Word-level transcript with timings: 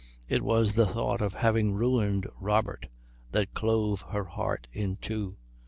It 0.27 0.41
was 0.41 0.73
the 0.73 0.87
thought 0.87 1.21
of 1.21 1.35
having 1.35 1.75
ruined 1.75 2.25
Robert 2.39 2.87
that 3.33 3.53
clove 3.53 4.01
her 4.09 4.23
heart 4.23 4.67
in 4.71 4.95
two. 4.95 5.37